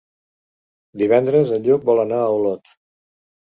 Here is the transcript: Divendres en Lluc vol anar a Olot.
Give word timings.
Divendres 1.01 1.53
en 1.59 1.69
Lluc 1.69 1.87
vol 1.93 2.03
anar 2.07 2.25
a 2.25 2.35
Olot. 2.41 2.75